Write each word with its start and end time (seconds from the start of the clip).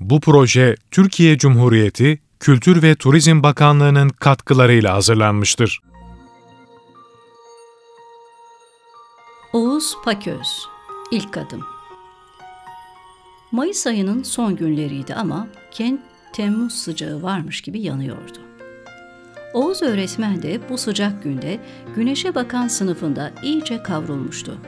Bu 0.00 0.20
proje 0.20 0.76
Türkiye 0.90 1.38
Cumhuriyeti 1.38 2.18
Kültür 2.40 2.82
ve 2.82 2.94
Turizm 2.94 3.42
Bakanlığı'nın 3.42 4.08
katkılarıyla 4.08 4.94
hazırlanmıştır. 4.94 5.80
Oğuz 9.52 9.94
Paköz 10.04 10.66
İlk 11.10 11.36
Adım 11.36 11.64
Mayıs 13.52 13.86
ayının 13.86 14.22
son 14.22 14.56
günleriydi 14.56 15.14
ama 15.14 15.48
kent 15.70 16.00
Temmuz 16.32 16.74
sıcağı 16.74 17.22
varmış 17.22 17.60
gibi 17.60 17.80
yanıyordu. 17.80 18.38
Oğuz 19.54 19.82
öğretmen 19.82 20.42
de 20.42 20.60
bu 20.68 20.78
sıcak 20.78 21.22
günde 21.22 21.60
güneşe 21.96 22.34
bakan 22.34 22.68
sınıfında 22.68 23.32
iyice 23.42 23.82
kavrulmuştu. 23.82 24.58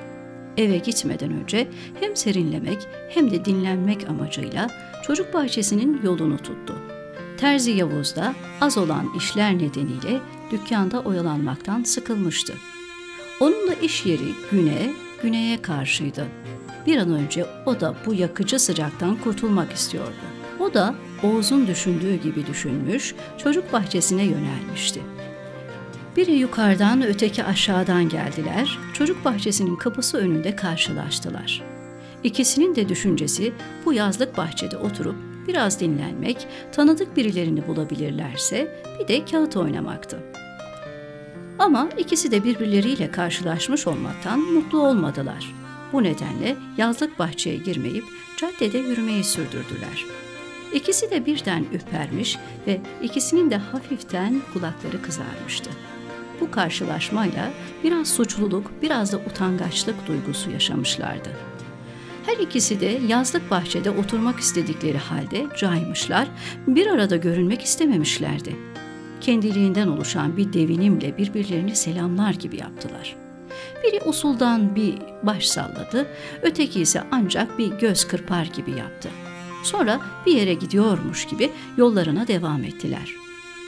Eve 0.57 0.79
gitmeden 0.79 1.33
önce 1.33 1.69
hem 2.01 2.17
serinlemek 2.17 2.79
hem 3.09 3.31
de 3.31 3.45
dinlenmek 3.45 4.09
amacıyla 4.09 4.69
çocuk 5.07 5.35
bahçesinin 5.35 6.01
yolunu 6.05 6.37
tuttu. 6.37 6.75
Terzi 7.37 7.71
Yavuz 7.71 8.17
da 8.17 8.35
az 8.61 8.79
olan 8.79 9.09
işler 9.17 9.55
nedeniyle 9.55 10.21
dükkanda 10.51 11.01
oyalanmaktan 11.01 11.83
sıkılmıştı. 11.83 12.55
Onun 13.41 13.69
da 13.69 13.75
iş 13.75 14.07
yeri 14.07 14.35
güne, 14.51 14.93
güneye 15.23 15.63
karşıydı. 15.63 16.27
Bir 16.87 16.99
an 16.99 17.11
önce 17.11 17.47
o 17.67 17.81
da 17.81 17.95
bu 18.07 18.15
yakıcı 18.15 18.59
sıcaktan 18.59 19.17
kurtulmak 19.17 19.73
istiyordu. 19.73 20.13
O 20.61 20.75
da 20.75 20.95
Oğuz'un 21.23 21.67
düşündüğü 21.67 22.15
gibi 22.15 22.47
düşünmüş, 22.47 23.15
çocuk 23.39 23.73
bahçesine 23.73 24.23
yönelmişti. 24.23 25.01
Biri 26.17 26.33
yukarıdan, 26.33 27.03
öteki 27.03 27.45
aşağıdan 27.45 28.09
geldiler. 28.09 28.79
Çocuk 28.93 29.25
bahçesinin 29.25 29.77
kapısı 29.77 30.19
önünde 30.19 30.57
karşılaştılar. 30.57 31.63
İkisinin 32.25 32.77
de 32.77 32.89
düşüncesi 32.89 33.53
bu 33.85 33.93
yazlık 33.93 34.37
bahçede 34.37 34.77
oturup 34.77 35.17
biraz 35.49 35.81
dinlenmek, 35.81 36.47
tanıdık 36.73 37.17
birilerini 37.17 37.67
bulabilirlerse 37.67 38.83
bir 39.01 39.09
de 39.09 39.25
kağıt 39.25 39.57
oynamaktı. 39.57 40.19
Ama 41.59 41.89
ikisi 41.99 42.31
de 42.31 42.45
birbirleriyle 42.45 43.11
karşılaşmış 43.11 43.87
olmaktan 43.87 44.41
mutlu 44.41 44.83
olmadılar. 44.87 45.55
Bu 45.93 46.03
nedenle 46.03 46.57
yazlık 46.77 47.19
bahçeye 47.19 47.57
girmeyip 47.57 48.05
caddede 48.37 48.79
yürümeyi 48.79 49.25
sürdürdüler. 49.25 50.07
İkisi 50.75 51.11
de 51.11 51.27
birden 51.27 51.65
ürpermiş 51.73 52.39
ve 52.67 52.81
ikisinin 53.03 53.51
de 53.51 53.57
hafiften 53.57 54.43
kulakları 54.53 55.03
kızarmıştı. 55.03 55.71
Bu 56.43 56.51
karşılaşmayla 56.51 57.51
biraz 57.85 58.09
suçluluk, 58.09 58.71
biraz 58.83 59.13
da 59.13 59.17
utangaçlık 59.17 60.07
duygusu 60.07 60.51
yaşamışlardı. 60.51 61.29
Her 62.27 62.37
ikisi 62.37 62.81
de 62.81 63.01
yazlık 63.09 63.51
bahçede 63.51 63.91
oturmak 63.91 64.41
istedikleri 64.41 64.99
halde 64.99 65.47
caymışlar, 65.59 66.29
bir 66.67 66.87
arada 66.87 67.17
görünmek 67.17 67.63
istememişlerdi. 67.63 68.57
Kendiliğinden 69.21 69.89
oluşan 69.89 70.37
bir 70.37 70.53
devinimle 70.53 71.19
birbirlerini 71.19 71.77
selamlar 71.77 72.33
gibi 72.35 72.57
yaptılar. 72.57 73.17
Biri 73.85 74.01
usuldan 74.05 74.77
bir 74.77 74.95
baş 75.23 75.47
salladı, 75.47 76.07
öteki 76.43 76.81
ise 76.81 77.03
ancak 77.11 77.59
bir 77.59 77.73
göz 77.73 78.09
kırpar 78.09 78.45
gibi 78.45 78.71
yaptı. 78.71 79.09
Sonra 79.63 80.01
bir 80.27 80.37
yere 80.37 80.55
gidiyormuş 80.55 81.27
gibi 81.27 81.51
yollarına 81.77 82.29
devam 82.29 82.65
ettiler. 82.65 83.22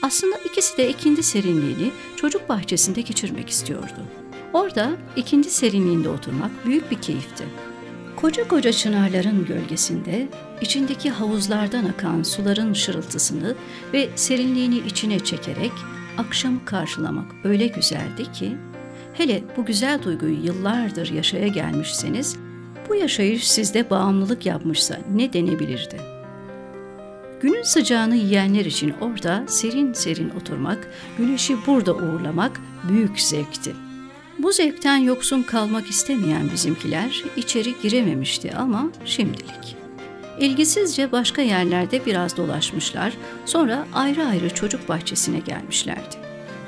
Aslında 0.05 0.37
ikisi 0.37 0.77
de 0.77 0.89
ikindi 0.89 1.23
serinliğini 1.23 1.91
çocuk 2.17 2.49
bahçesinde 2.49 3.01
geçirmek 3.01 3.49
istiyordu. 3.49 4.07
Orada 4.53 4.91
ikindi 5.17 5.51
serinliğinde 5.51 6.09
oturmak 6.09 6.67
büyük 6.67 6.91
bir 6.91 7.01
keyifti. 7.01 7.45
Koca 8.17 8.49
koca 8.49 8.73
çınarların 8.73 9.45
gölgesinde 9.47 10.29
içindeki 10.61 11.11
havuzlardan 11.11 11.85
akan 11.85 12.23
suların 12.23 12.73
şırıltısını 12.73 13.55
ve 13.93 14.09
serinliğini 14.17 14.79
içine 14.79 15.21
çekerek 15.21 15.73
akşamı 16.19 16.65
karşılamak 16.65 17.33
öyle 17.45 17.67
güzeldi 17.67 18.33
ki 18.33 18.57
hele 19.15 19.45
bu 19.57 19.65
güzel 19.65 20.03
duyguyu 20.03 20.45
yıllardır 20.45 21.13
yaşaya 21.13 21.49
gelmişseniz 21.49 22.37
bu 22.89 22.95
yaşayış 22.95 23.51
sizde 23.51 23.91
bağımlılık 23.91 24.47
yapmışsa 24.47 24.99
ne 25.15 25.33
denebilirdi? 25.33 26.14
Günün 27.45 27.63
sıcağını 27.63 28.17
yiyenler 28.17 28.65
için 28.65 28.95
orada 29.01 29.45
serin 29.49 29.93
serin 29.93 30.31
oturmak, 30.31 30.89
güneşi 31.19 31.67
burada 31.67 31.95
uğurlamak 31.95 32.61
büyük 32.89 33.21
zevkti. 33.21 33.75
Bu 34.39 34.53
zevkten 34.53 34.97
yoksun 34.97 35.43
kalmak 35.43 35.91
istemeyen 35.91 36.51
bizimkiler 36.53 37.25
içeri 37.37 37.75
girememişti 37.83 38.53
ama 38.57 38.89
şimdilik. 39.05 39.77
İlgisizce 40.41 41.13
başka 41.13 41.43
yerlerde 41.43 42.07
biraz 42.07 42.37
dolaşmışlar, 42.37 43.13
sonra 43.47 43.87
ayrı 43.95 44.27
ayrı 44.27 44.51
çocuk 44.51 44.89
bahçesine 44.89 45.39
gelmişlerdi. 45.39 46.17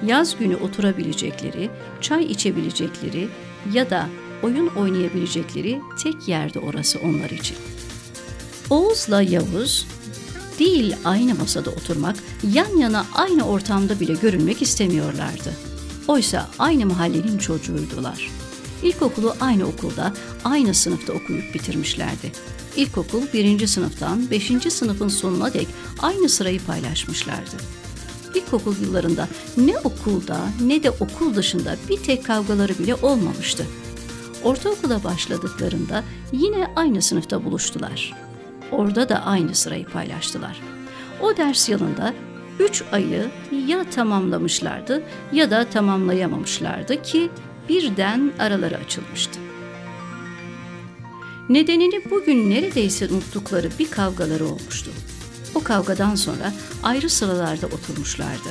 Yaz 0.06 0.38
günü 0.38 0.56
oturabilecekleri, 0.56 1.70
çay 2.00 2.24
içebilecekleri 2.24 3.28
ya 3.72 3.90
da 3.90 4.06
oyun 4.42 4.66
oynayabilecekleri 4.66 5.80
tek 6.02 6.28
yerde 6.28 6.58
orası 6.58 6.98
onlar 7.04 7.30
için. 7.30 7.56
Oğuz'la 8.70 9.22
Yavuz 9.22 9.86
değil 10.58 10.96
aynı 11.04 11.34
masada 11.34 11.70
oturmak, 11.70 12.16
yan 12.52 12.76
yana 12.76 13.06
aynı 13.14 13.48
ortamda 13.48 14.00
bile 14.00 14.14
görünmek 14.14 14.62
istemiyorlardı. 14.62 15.52
Oysa 16.08 16.48
aynı 16.58 16.86
mahallenin 16.86 17.38
çocuğuydular. 17.38 18.30
İlkokulu 18.82 19.34
aynı 19.40 19.66
okulda, 19.66 20.12
aynı 20.44 20.74
sınıfta 20.74 21.12
okuyup 21.12 21.54
bitirmişlerdi. 21.54 22.32
İlkokul 22.76 23.22
birinci 23.34 23.68
sınıftan 23.68 24.30
beşinci 24.30 24.70
sınıfın 24.70 25.08
sonuna 25.08 25.54
dek 25.54 25.68
aynı 25.98 26.28
sırayı 26.28 26.60
paylaşmışlardı. 26.64 27.56
İlkokul 28.34 28.74
yıllarında 28.82 29.28
ne 29.56 29.78
okulda 29.78 30.48
ne 30.64 30.82
de 30.82 30.90
okul 30.90 31.34
dışında 31.34 31.76
bir 31.88 31.96
tek 31.96 32.24
kavgaları 32.24 32.78
bile 32.78 32.94
olmamıştı. 32.94 33.66
Ortaokula 34.44 35.04
başladıklarında 35.04 36.04
yine 36.32 36.66
aynı 36.76 37.02
sınıfta 37.02 37.44
buluştular. 37.44 38.14
Orada 38.72 39.08
da 39.08 39.24
aynı 39.24 39.54
sırayı 39.54 39.86
paylaştılar. 39.86 40.60
O 41.20 41.36
ders 41.36 41.68
yılında 41.68 42.14
üç 42.58 42.82
ayı 42.92 43.30
ya 43.66 43.90
tamamlamışlardı 43.90 45.02
ya 45.32 45.50
da 45.50 45.64
tamamlayamamışlardı 45.64 47.02
ki 47.02 47.30
birden 47.68 48.32
araları 48.38 48.76
açılmıştı. 48.76 49.40
Nedenini 51.48 52.10
bugün 52.10 52.50
neredeyse 52.50 53.08
unuttukları 53.08 53.68
bir 53.78 53.90
kavgaları 53.90 54.44
olmuştu. 54.44 54.90
O 55.54 55.62
kavgadan 55.62 56.14
sonra 56.14 56.52
ayrı 56.82 57.10
sıralarda 57.10 57.66
oturmuşlardı. 57.66 58.48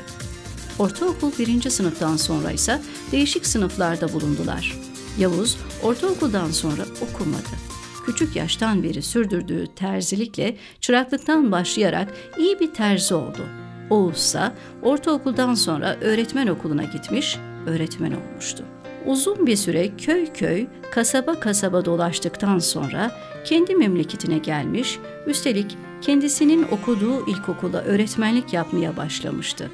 Ortaokul 0.79 1.31
birinci 1.39 1.71
sınıftan 1.71 2.17
sonra 2.17 2.51
ise 2.51 2.81
değişik 3.11 3.47
sınıflarda 3.47 4.13
bulundular. 4.13 4.75
Yavuz 5.19 5.57
ortaokuldan 5.83 6.51
sonra 6.51 6.81
okumadı. 7.01 7.74
Küçük 8.05 8.35
yaştan 8.35 8.83
beri 8.83 9.01
sürdürdüğü 9.01 9.67
terzilikle 9.75 10.57
çıraklıktan 10.81 11.51
başlayarak 11.51 12.13
iyi 12.38 12.59
bir 12.59 12.73
terzi 12.73 13.13
oldu. 13.13 13.45
Oğuz 13.89 14.17
ise 14.17 14.51
ortaokuldan 14.81 15.53
sonra 15.53 15.97
öğretmen 16.01 16.47
okuluna 16.47 16.83
gitmiş, 16.83 17.38
öğretmen 17.67 18.11
olmuştu. 18.11 18.63
Uzun 19.05 19.47
bir 19.47 19.55
süre 19.55 19.97
köy 19.97 20.33
köy, 20.33 20.67
kasaba 20.91 21.39
kasaba 21.39 21.85
dolaştıktan 21.85 22.59
sonra 22.59 23.11
kendi 23.45 23.75
memleketine 23.75 24.37
gelmiş, 24.37 24.99
üstelik 25.27 25.77
kendisinin 26.01 26.63
okuduğu 26.72 27.29
ilkokula 27.29 27.81
öğretmenlik 27.81 28.53
yapmaya 28.53 28.97
başlamıştı. 28.97 29.72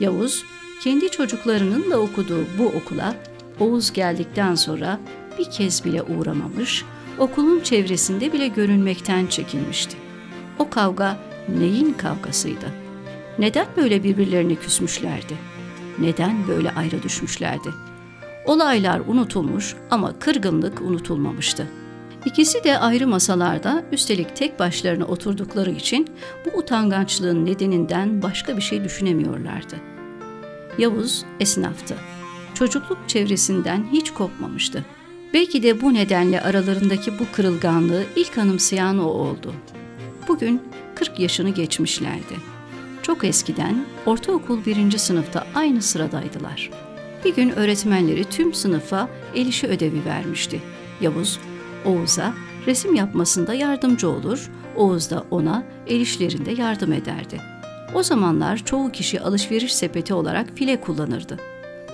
Yavuz, 0.00 0.44
kendi 0.84 1.10
çocuklarının 1.10 1.90
da 1.90 2.00
okuduğu 2.00 2.44
bu 2.58 2.66
okula 2.66 3.14
Oğuz 3.60 3.92
geldikten 3.92 4.54
sonra 4.54 5.00
bir 5.38 5.50
kez 5.50 5.84
bile 5.84 6.02
uğramamış, 6.02 6.84
okulun 7.18 7.60
çevresinde 7.60 8.32
bile 8.32 8.48
görünmekten 8.48 9.26
çekinmişti. 9.26 9.96
O 10.58 10.70
kavga 10.70 11.16
neyin 11.48 11.92
kavgasıydı? 11.92 12.66
Neden 13.38 13.66
böyle 13.76 14.04
birbirlerini 14.04 14.56
küsmüşlerdi? 14.56 15.36
Neden 15.98 16.48
böyle 16.48 16.70
ayrı 16.70 17.02
düşmüşlerdi? 17.02 17.68
Olaylar 18.46 19.00
unutulmuş 19.06 19.76
ama 19.90 20.18
kırgınlık 20.18 20.80
unutulmamıştı. 20.80 21.66
İkisi 22.26 22.64
de 22.64 22.78
ayrı 22.78 23.06
masalarda 23.06 23.84
üstelik 23.92 24.36
tek 24.36 24.58
başlarına 24.58 25.04
oturdukları 25.04 25.70
için 25.70 26.08
bu 26.46 26.58
utangaçlığın 26.58 27.46
nedeninden 27.46 28.22
başka 28.22 28.56
bir 28.56 28.62
şey 28.62 28.84
düşünemiyorlardı. 28.84 29.76
Yavuz 30.78 31.24
esnaftı 31.40 31.94
çocukluk 32.54 32.98
çevresinden 33.08 33.86
hiç 33.92 34.10
kopmamıştı. 34.10 34.84
Belki 35.34 35.62
de 35.62 35.80
bu 35.80 35.94
nedenle 35.94 36.40
aralarındaki 36.40 37.18
bu 37.18 37.24
kırılganlığı 37.32 38.04
ilk 38.16 38.38
anımsayan 38.38 38.98
o 38.98 39.04
oldu. 39.04 39.54
Bugün 40.28 40.62
40 40.94 41.20
yaşını 41.20 41.50
geçmişlerdi. 41.50 42.34
Çok 43.02 43.24
eskiden 43.24 43.86
ortaokul 44.06 44.64
birinci 44.64 44.98
sınıfta 44.98 45.46
aynı 45.54 45.82
sıradaydılar. 45.82 46.70
Bir 47.24 47.34
gün 47.34 47.50
öğretmenleri 47.50 48.24
tüm 48.24 48.54
sınıfa 48.54 49.08
el 49.34 49.46
işi 49.46 49.66
ödevi 49.66 50.04
vermişti. 50.04 50.60
Yavuz, 51.00 51.38
Oğuz'a 51.84 52.34
resim 52.66 52.94
yapmasında 52.94 53.54
yardımcı 53.54 54.08
olur, 54.08 54.50
Oğuz 54.76 55.10
da 55.10 55.24
ona 55.30 55.64
el 55.86 56.00
işlerinde 56.00 56.50
yardım 56.50 56.92
ederdi. 56.92 57.40
O 57.94 58.02
zamanlar 58.02 58.64
çoğu 58.64 58.92
kişi 58.92 59.20
alışveriş 59.20 59.74
sepeti 59.74 60.14
olarak 60.14 60.50
file 60.54 60.80
kullanırdı. 60.80 61.38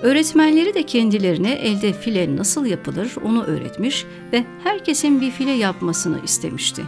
Öğretmenleri 0.02 0.75
de 0.75 0.82
kendilerine 0.82 1.52
elde 1.52 1.93
file 1.93 2.37
nasıl 2.37 2.67
yapılır 2.67 3.12
onu 3.25 3.44
öğretmiş 3.44 4.05
ve 4.32 4.44
herkesin 4.64 5.20
bir 5.20 5.31
file 5.31 5.50
yapmasını 5.50 6.20
istemişti. 6.25 6.82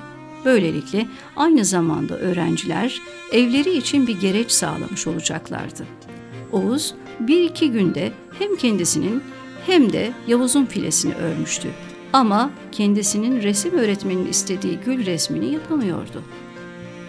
Böylelikle 0.45 1.07
aynı 1.37 1.65
zamanda 1.65 2.19
öğrenciler 2.19 3.03
evleri 3.33 3.77
için 3.77 4.07
bir 4.07 4.21
gereç 4.21 4.51
sağlamış 4.51 5.07
olacaklardı. 5.07 5.87
Oğuz 6.53 6.95
bir 7.21 7.43
iki 7.43 7.71
günde 7.71 8.13
hem 8.39 8.57
kendisinin 8.57 9.23
hem 9.67 9.93
de 9.93 10.13
Yavuz'un 10.27 10.65
filesini 10.65 11.15
örmüştü. 11.15 11.69
Ama 12.13 12.51
kendisinin 12.73 13.43
resim 13.43 13.79
öğretmeninin 13.79 14.31
istediği 14.31 14.79
gül 14.85 15.07
resmini 15.07 15.53
yapamıyordu. 15.53 16.23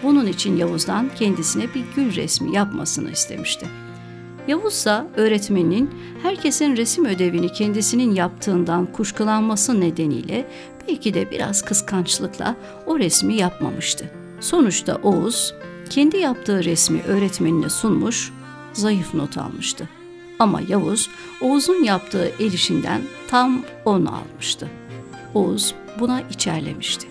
Bunun 0.04 0.28
için 0.28 0.58
Yavuz'dan 0.58 1.10
kendisine 1.16 1.64
bir 1.76 1.84
gül 1.96 2.16
resmi 2.16 2.56
yapmasını 2.56 3.12
istemişti. 3.12 3.68
Yavuz 4.48 4.74
ise 4.74 5.04
öğretmeninin 5.16 5.90
herkesin 6.24 6.78
resim 6.78 7.06
ödevini 7.06 7.54
kendisinin 7.54 8.16
yaptığından 8.16 8.86
kuşkulanması 8.92 9.82
nedeniyle 9.82 10.48
belki 10.88 11.14
de 11.14 11.32
biraz 11.32 11.62
kıskançlıkla 11.62 12.56
o 12.86 13.00
resmi 13.00 13.36
yapmamıştı. 13.36 14.12
Sonuçta 14.40 14.96
Oğuz 14.96 15.54
kendi 15.90 16.18
yaptığı 16.18 16.64
resmi 16.64 17.02
öğretmenine 17.02 17.70
sunmuş, 17.70 18.34
zayıf 18.74 19.14
not 19.14 19.38
almıştı. 19.38 19.90
Ama 20.40 20.62
Yavuz 20.68 21.10
Oğuz'un 21.42 21.84
yaptığı 21.84 22.32
el 22.40 22.54
işinden 22.54 23.02
tam 23.28 23.64
10 23.86 24.06
almıştı. 24.06 24.70
Oğuz 25.34 25.76
buna 26.00 26.22
içerlemişti. 26.22 27.08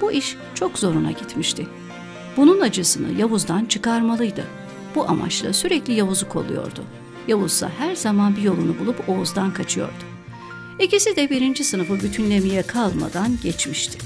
Bu 0.00 0.12
iş 0.12 0.36
çok 0.54 0.78
zoruna 0.78 1.10
gitmişti. 1.10 1.66
Bunun 2.36 2.60
acısını 2.60 3.20
Yavuz'dan 3.20 3.64
çıkarmalıydı. 3.64 4.44
Bu 4.94 5.08
amaçla 5.08 5.52
sürekli 5.52 5.92
Yavuz'u 5.92 6.28
kolluyordu. 6.28 6.84
Yavuz 7.28 7.52
ise 7.52 7.68
her 7.78 7.94
zaman 7.96 8.36
bir 8.36 8.42
yolunu 8.42 8.78
bulup 8.78 9.08
Oğuz'dan 9.08 9.52
kaçıyordu. 9.52 10.04
İkisi 10.80 11.16
de 11.16 11.30
birinci 11.30 11.64
sınıfı 11.64 12.00
bütünlemeye 12.00 12.62
kalmadan 12.62 13.38
geçmişti. 13.42 13.98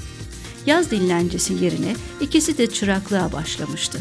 Yaz 0.65 0.91
dinlencesi 0.91 1.53
yerine 1.53 1.95
ikisi 2.21 2.57
de 2.57 2.67
çıraklığa 2.67 3.33
başlamıştı. 3.33 3.99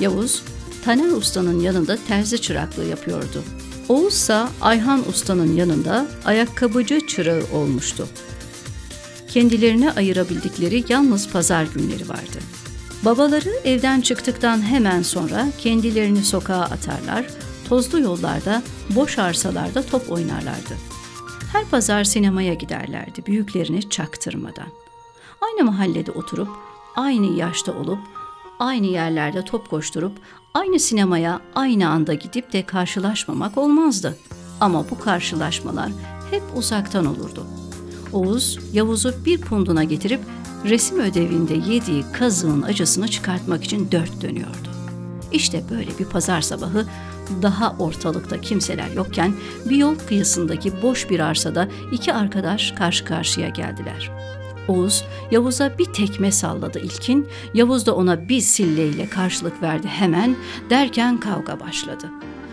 Yavuz, 0.00 0.42
Taner 0.84 1.10
Usta'nın 1.10 1.60
yanında 1.60 1.98
terzi 2.08 2.40
çıraklığı 2.40 2.84
yapıyordu. 2.84 3.44
Oğuz 3.88 4.14
ise 4.14 4.42
Ayhan 4.60 5.08
Usta'nın 5.08 5.56
yanında 5.56 6.06
ayakkabıcı 6.24 7.06
çırağı 7.06 7.42
olmuştu. 7.52 8.08
Kendilerine 9.28 9.92
ayırabildikleri 9.92 10.84
yalnız 10.88 11.28
pazar 11.28 11.64
günleri 11.74 12.08
vardı. 12.08 12.38
Babaları 13.04 13.50
evden 13.64 14.00
çıktıktan 14.00 14.62
hemen 14.62 15.02
sonra 15.02 15.46
kendilerini 15.58 16.24
sokağa 16.24 16.62
atarlar, 16.62 17.26
tozlu 17.68 18.00
yollarda, 18.00 18.62
boş 18.90 19.18
arsalarda 19.18 19.82
top 19.82 20.12
oynarlardı. 20.12 20.74
Her 21.52 21.64
pazar 21.64 22.04
sinemaya 22.04 22.54
giderlerdi 22.54 23.26
büyüklerini 23.26 23.90
çaktırmadan. 23.90 24.68
Aynı 25.40 25.64
mahallede 25.64 26.10
oturup, 26.10 26.48
aynı 26.96 27.38
yaşta 27.38 27.72
olup, 27.72 27.98
aynı 28.58 28.86
yerlerde 28.86 29.44
top 29.44 29.70
koşturup, 29.70 30.12
aynı 30.54 30.78
sinemaya 30.78 31.40
aynı 31.54 31.88
anda 31.88 32.14
gidip 32.14 32.52
de 32.52 32.66
karşılaşmamak 32.66 33.58
olmazdı. 33.58 34.16
Ama 34.60 34.90
bu 34.90 34.98
karşılaşmalar 34.98 35.90
hep 36.30 36.42
uzaktan 36.56 37.06
olurdu. 37.06 37.46
Oğuz, 38.12 38.58
Yavuz'u 38.72 39.14
bir 39.24 39.40
punduna 39.40 39.84
getirip 39.84 40.20
resim 40.64 41.00
ödevinde 41.00 41.54
yediği 41.54 42.04
kazığın 42.12 42.62
acısını 42.62 43.08
çıkartmak 43.08 43.64
için 43.64 43.88
dört 43.92 44.22
dönüyordu. 44.22 44.68
İşte 45.32 45.62
böyle 45.70 45.98
bir 45.98 46.04
pazar 46.04 46.40
sabahı 46.40 46.86
daha 47.42 47.76
ortalıkta 47.78 48.40
kimseler 48.40 48.90
yokken 48.90 49.32
bir 49.64 49.76
yol 49.76 49.94
kıyısındaki 50.08 50.82
boş 50.82 51.10
bir 51.10 51.20
arsada 51.20 51.68
iki 51.92 52.12
arkadaş 52.12 52.72
karşı 52.72 53.04
karşıya 53.04 53.48
geldiler. 53.48 54.10
Oğuz 54.68 55.04
Yavuz'a 55.30 55.78
bir 55.78 55.84
tekme 55.84 56.32
salladı 56.32 56.78
ilkin, 56.78 57.28
Yavuz 57.54 57.86
da 57.86 57.94
ona 57.94 58.28
bir 58.28 58.40
silleyle 58.40 59.08
karşılık 59.08 59.62
verdi 59.62 59.86
hemen 59.86 60.36
derken 60.70 61.20
kavga 61.20 61.60
başladı. 61.60 62.06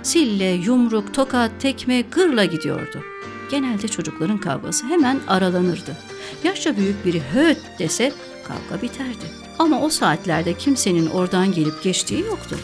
Sille, 0.03 0.45
yumruk, 0.45 1.13
tokat, 1.13 1.51
tekme 1.59 2.01
gırla 2.01 2.45
gidiyordu. 2.45 3.12
Genelde 3.53 3.87
çocukların 3.87 4.37
kavgası 4.37 4.85
hemen 4.85 5.19
aralanırdı. 5.27 5.97
Yaşça 6.43 6.77
büyük 6.77 7.05
biri 7.05 7.21
höt 7.33 7.57
dese 7.79 8.11
kavga 8.47 8.81
biterdi. 8.81 9.25
Ama 9.59 9.81
o 9.81 9.89
saatlerde 9.89 10.53
kimsenin 10.53 11.07
oradan 11.07 11.51
gelip 11.51 11.83
geçtiği 11.83 12.21
yoktu. 12.21 12.57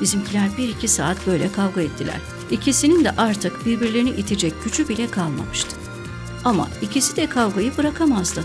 Bizimkiler 0.00 0.48
bir 0.58 0.68
iki 0.68 0.88
saat 0.88 1.26
böyle 1.26 1.52
kavga 1.52 1.80
ettiler. 1.80 2.16
İkisinin 2.50 3.04
de 3.04 3.10
artık 3.10 3.66
birbirlerini 3.66 4.10
itecek 4.10 4.52
gücü 4.64 4.88
bile 4.88 5.10
kalmamıştı. 5.10 5.76
Ama 6.44 6.68
ikisi 6.82 7.16
de 7.16 7.26
kavgayı 7.26 7.76
bırakamazdı. 7.76 8.44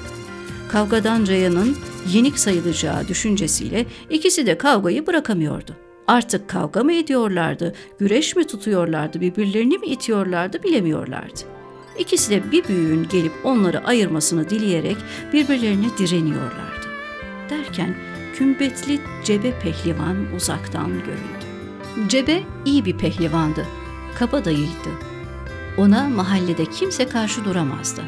Kavgadan 0.69 1.27
Raya'nın 1.27 1.77
yenik 2.13 2.39
sayılacağı 2.39 3.07
düşüncesiyle 3.07 3.85
ikisi 4.09 4.45
de 4.45 4.57
kavgayı 4.57 5.07
bırakamıyordu. 5.07 5.75
Artık 6.07 6.49
kavga 6.49 6.83
mı 6.83 6.93
ediyorlardı, 6.93 7.75
güreş 7.99 8.35
mi 8.35 8.47
tutuyorlardı, 8.47 9.21
birbirlerini 9.21 9.77
mi 9.77 9.87
itiyorlardı 9.87 10.63
bilemiyorlardı. 10.63 11.53
İkisi 11.99 12.31
de 12.31 12.51
bir 12.51 12.67
büyüğün 12.67 13.07
gelip 13.09 13.33
onları 13.43 13.85
ayırmasını 13.85 14.49
dileyerek 14.49 14.97
birbirlerine 15.33 15.97
direniyorlardı. 15.97 16.87
Derken 17.49 17.95
kümbetli 18.35 19.01
Cebe 19.23 19.59
pehlivan 19.59 20.33
uzaktan 20.35 20.89
görüldü. 20.89 21.45
Cebe 22.07 22.43
iyi 22.65 22.85
bir 22.85 22.97
pehlivandı, 22.97 23.67
kabadayıydı. 24.19 24.89
Ona 25.77 26.09
mahallede 26.09 26.65
kimse 26.65 27.09
karşı 27.09 27.45
duramazdı. 27.45 28.01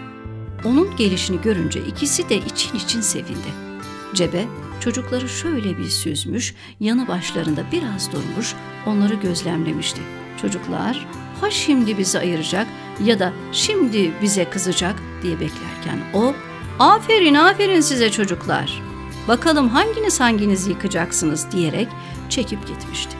Onun 0.65 0.95
gelişini 0.95 1.41
görünce 1.41 1.81
ikisi 1.81 2.29
de 2.29 2.37
için 2.37 2.75
için 2.77 3.01
sevindi. 3.01 3.65
Cebe 4.13 4.45
çocukları 4.79 5.29
şöyle 5.29 5.77
bir 5.77 5.89
süzmüş, 5.89 6.55
yanı 6.79 7.07
başlarında 7.07 7.63
biraz 7.71 8.11
durmuş, 8.11 8.53
onları 8.85 9.13
gözlemlemişti. 9.13 10.01
Çocuklar 10.41 11.07
ha 11.41 11.51
şimdi 11.51 11.97
bizi 11.97 12.19
ayıracak 12.19 12.67
ya 13.03 13.19
da 13.19 13.33
şimdi 13.51 14.11
bize 14.21 14.49
kızacak 14.49 14.95
diye 15.21 15.39
beklerken 15.39 15.99
o 16.13 16.33
aferin 16.79 17.33
aferin 17.33 17.81
size 17.81 18.11
çocuklar 18.11 18.81
bakalım 19.27 19.69
hanginiz 19.69 20.19
hanginiz 20.19 20.67
yıkacaksınız 20.67 21.51
diyerek 21.51 21.87
çekip 22.29 22.67
gitmişti. 22.67 23.17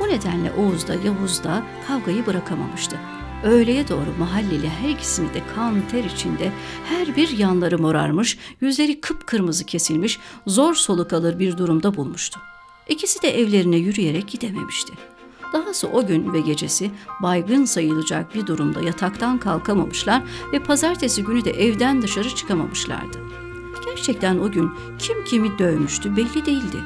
Bu 0.00 0.08
nedenle 0.08 0.52
Oğuz 0.52 0.88
da 0.88 0.94
Yavuz 0.94 1.44
da 1.44 1.62
kavgayı 1.88 2.26
bırakamamıştı. 2.26 2.96
Öğleye 3.44 3.88
doğru 3.88 4.14
mahalleli 4.18 4.68
her 4.68 4.88
ikisini 4.88 5.34
de 5.34 5.40
kan 5.54 5.88
ter 5.88 6.04
içinde 6.04 6.52
her 6.84 7.16
bir 7.16 7.38
yanları 7.38 7.78
morarmış, 7.78 8.38
yüzleri 8.60 9.00
kıpkırmızı 9.00 9.64
kesilmiş, 9.66 10.18
zor 10.46 10.74
soluk 10.74 11.12
alır 11.12 11.38
bir 11.38 11.58
durumda 11.58 11.96
bulmuştu. 11.96 12.40
İkisi 12.88 13.22
de 13.22 13.38
evlerine 13.40 13.76
yürüyerek 13.76 14.28
gidememişti. 14.28 14.92
Dahası 15.52 15.88
o 15.88 16.06
gün 16.06 16.32
ve 16.32 16.40
gecesi 16.40 16.90
baygın 17.22 17.64
sayılacak 17.64 18.34
bir 18.34 18.46
durumda 18.46 18.80
yataktan 18.80 19.38
kalkamamışlar 19.38 20.22
ve 20.52 20.58
pazartesi 20.58 21.24
günü 21.24 21.44
de 21.44 21.50
evden 21.50 22.02
dışarı 22.02 22.34
çıkamamışlardı. 22.34 23.18
Gerçekten 23.86 24.38
o 24.38 24.50
gün 24.50 24.70
kim 24.98 25.24
kimi 25.24 25.58
dövmüştü 25.58 26.16
belli 26.16 26.46
değildi. 26.46 26.78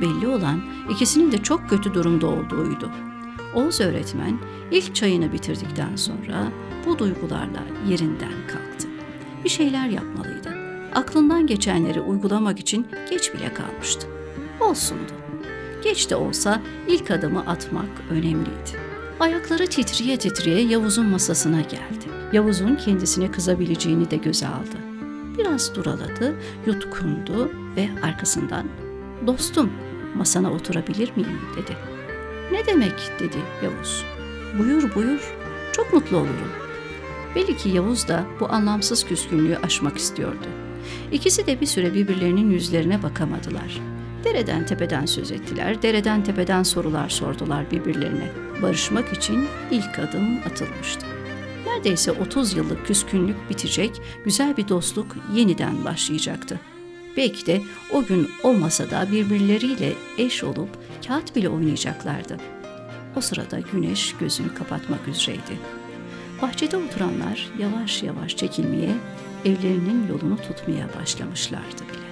Belli 0.00 0.28
olan 0.28 0.60
ikisinin 0.90 1.32
de 1.32 1.38
çok 1.42 1.70
kötü 1.70 1.94
durumda 1.94 2.26
olduğuydu. 2.26 2.90
Oğuz 3.54 3.80
öğretmen 3.80 4.38
ilk 4.70 4.94
çayını 4.94 5.32
bitirdikten 5.32 5.96
sonra 5.96 6.52
bu 6.86 6.98
duygularla 6.98 7.62
yerinden 7.88 8.32
kalktı. 8.48 8.88
Bir 9.44 9.48
şeyler 9.48 9.88
yapmalıydı. 9.88 10.54
Aklından 10.94 11.46
geçenleri 11.46 12.00
uygulamak 12.00 12.58
için 12.58 12.86
geç 13.10 13.34
bile 13.34 13.54
kalmıştı. 13.54 14.06
Olsundu. 14.60 15.21
Geç 15.84 16.10
de 16.10 16.16
olsa 16.16 16.62
ilk 16.88 17.10
adımı 17.10 17.40
atmak 17.40 17.90
önemliydi. 18.10 18.92
Ayakları 19.20 19.66
titriye 19.66 20.16
titriye 20.16 20.60
Yavuz'un 20.60 21.06
masasına 21.06 21.60
geldi. 21.60 22.06
Yavuz'un 22.32 22.76
kendisine 22.76 23.30
kızabileceğini 23.30 24.10
de 24.10 24.16
göze 24.16 24.46
aldı. 24.46 24.76
Biraz 25.38 25.74
duraladı, 25.74 26.34
yutkundu 26.66 27.52
ve 27.76 27.88
arkasından 28.02 28.66
''Dostum, 29.26 29.70
masana 30.16 30.52
oturabilir 30.52 31.12
miyim?'' 31.16 31.48
dedi. 31.56 31.76
''Ne 32.52 32.66
demek?'' 32.66 33.12
dedi 33.20 33.38
Yavuz. 33.64 34.04
''Buyur 34.58 34.94
buyur, 34.94 35.34
çok 35.72 35.92
mutlu 35.92 36.16
olurum.'' 36.16 36.62
Belli 37.34 37.56
ki 37.56 37.68
Yavuz 37.68 38.08
da 38.08 38.24
bu 38.40 38.52
anlamsız 38.52 39.04
küskünlüğü 39.04 39.56
aşmak 39.56 39.98
istiyordu. 39.98 40.46
İkisi 41.12 41.46
de 41.46 41.60
bir 41.60 41.66
süre 41.66 41.94
birbirlerinin 41.94 42.50
yüzlerine 42.50 43.02
bakamadılar. 43.02 43.91
Dereden 44.24 44.66
tepeden 44.66 45.06
söz 45.06 45.32
ettiler, 45.32 45.82
dereden 45.82 46.24
tepeden 46.24 46.62
sorular 46.62 47.08
sordular 47.08 47.70
birbirlerine. 47.70 48.32
Barışmak 48.62 49.12
için 49.12 49.48
ilk 49.70 49.98
adım 49.98 50.38
atılmıştı. 50.38 51.06
Neredeyse 51.66 52.12
30 52.12 52.56
yıllık 52.56 52.86
küskünlük 52.86 53.50
bitecek, 53.50 54.00
güzel 54.24 54.56
bir 54.56 54.68
dostluk 54.68 55.16
yeniden 55.34 55.84
başlayacaktı. 55.84 56.60
Belki 57.16 57.46
de 57.46 57.62
o 57.92 58.04
gün 58.04 58.30
o 58.42 58.52
masada 58.52 59.12
birbirleriyle 59.12 59.92
eş 60.18 60.44
olup 60.44 60.68
kağıt 61.06 61.36
bile 61.36 61.48
oynayacaklardı. 61.48 62.36
O 63.16 63.20
sırada 63.20 63.60
güneş 63.72 64.14
gözünü 64.20 64.54
kapatmak 64.54 65.08
üzereydi. 65.08 65.58
Bahçede 66.42 66.76
oturanlar 66.76 67.50
yavaş 67.58 68.02
yavaş 68.02 68.36
çekilmeye, 68.36 68.94
evlerinin 69.44 70.08
yolunu 70.08 70.36
tutmaya 70.36 70.88
başlamışlardı 71.00 71.82
bile. 71.92 72.11